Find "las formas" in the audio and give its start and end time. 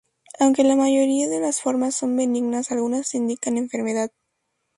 1.39-1.93